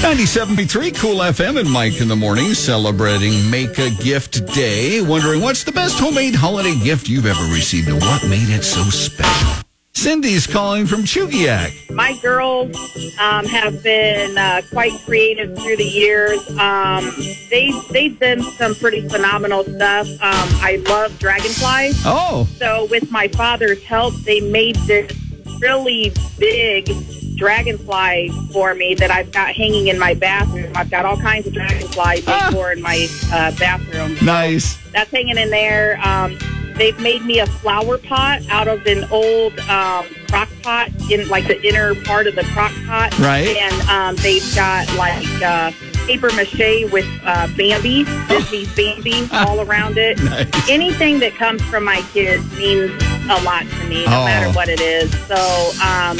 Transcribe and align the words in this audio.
97.3 0.00 0.96
Cool 0.98 1.16
FM 1.16 1.60
and 1.60 1.70
Mike 1.70 2.00
in 2.00 2.08
the 2.08 2.16
morning 2.16 2.54
celebrating 2.54 3.50
Make 3.50 3.78
a 3.78 3.90
Gift 4.02 4.46
Day. 4.54 5.02
Wondering 5.02 5.40
what's 5.40 5.62
the 5.62 5.72
best 5.72 5.98
homemade 6.00 6.34
holiday 6.34 6.74
gift 6.82 7.08
you've 7.08 7.26
ever 7.26 7.42
received 7.52 7.88
and 7.88 8.00
what 8.00 8.24
made 8.26 8.48
it 8.48 8.62
so 8.62 8.82
special? 8.84 9.62
Cindy's 9.92 10.46
calling 10.46 10.86
from 10.86 11.02
Chugiak. 11.02 11.94
My 11.94 12.18
girls 12.22 12.74
um, 13.18 13.44
have 13.44 13.82
been 13.82 14.38
uh, 14.38 14.62
quite 14.70 14.92
creative 15.04 15.58
through 15.58 15.76
the 15.76 15.84
years. 15.84 16.40
Um, 16.58 17.12
they 17.50 17.70
they've 17.90 18.18
done 18.18 18.40
some 18.42 18.74
pretty 18.74 19.06
phenomenal 19.08 19.64
stuff. 19.64 20.08
Um, 20.08 20.48
I 20.62 20.82
love 20.88 21.18
dragonflies. 21.18 22.00
Oh, 22.06 22.48
So 22.56 22.86
with 22.90 23.10
my 23.10 23.28
father's 23.28 23.82
help, 23.84 24.14
they 24.24 24.40
made 24.40 24.76
this 24.86 25.12
really 25.60 26.12
big 26.38 26.90
dragonfly 27.36 28.28
for 28.52 28.74
me 28.74 28.94
that 28.94 29.10
I've 29.10 29.32
got 29.32 29.54
hanging 29.54 29.86
in 29.88 29.98
my 29.98 30.14
bathroom. 30.14 30.72
I've 30.74 30.90
got 30.90 31.06
all 31.06 31.16
kinds 31.16 31.46
of 31.46 31.54
dragonfly 31.54 32.20
decor 32.20 32.72
in 32.72 32.82
my 32.82 33.08
uh, 33.32 33.52
bathroom. 33.58 34.16
nice. 34.24 34.76
That's 34.92 35.10
hanging 35.10 35.38
in 35.38 35.50
there. 35.50 35.98
Um, 36.06 36.38
they've 36.76 36.98
made 37.00 37.22
me 37.24 37.38
a 37.40 37.46
flower 37.46 37.98
pot 37.98 38.42
out 38.50 38.68
of 38.68 38.86
an 38.86 39.04
old 39.10 39.58
um, 39.60 40.06
crock 40.28 40.50
pot 40.62 40.90
in 41.10 41.28
like 41.28 41.46
the 41.46 41.60
inner 41.66 41.94
part 42.04 42.26
of 42.26 42.34
the 42.34 42.44
crock 42.52 42.72
pot. 42.86 43.18
Right. 43.18 43.56
And 43.56 43.88
um, 43.88 44.16
they've 44.16 44.54
got 44.54 44.92
like 44.96 45.26
uh, 45.42 45.72
paper 46.06 46.30
mache 46.34 46.90
with 46.92 47.06
uh, 47.24 47.48
Bambi, 47.56 48.04
Disney's 48.28 48.74
Bambi 48.74 49.28
all 49.32 49.60
around 49.60 49.96
it. 49.96 50.18
Nice. 50.30 50.68
Anything 50.68 51.18
that 51.20 51.34
comes 51.34 51.62
from 51.62 51.84
my 51.84 52.02
kids 52.12 52.44
means 52.56 52.92
a 53.30 53.40
lot 53.42 53.62
to 53.62 53.84
me, 53.88 54.04
no 54.06 54.22
Oh. 54.22 54.24
matter 54.24 54.50
what 54.52 54.68
it 54.68 54.80
is. 54.80 55.10
So 55.28 55.36
um, 55.82 56.18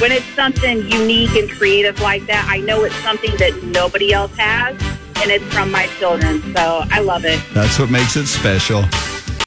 when 0.00 0.12
it's 0.12 0.26
something 0.34 0.88
unique 0.90 1.34
and 1.36 1.50
creative 1.50 2.00
like 2.00 2.26
that, 2.26 2.46
I 2.48 2.58
know 2.58 2.84
it's 2.84 2.96
something 3.02 3.34
that 3.36 3.62
nobody 3.64 4.12
else 4.12 4.34
has. 4.36 4.76
And 5.22 5.30
it's 5.30 5.44
from 5.54 5.70
my 5.70 5.86
children, 6.00 6.42
so 6.56 6.82
I 6.90 6.98
love 6.98 7.24
it. 7.24 7.38
That's 7.54 7.78
what 7.78 7.90
makes 7.90 8.16
it 8.16 8.26
special. 8.26 8.82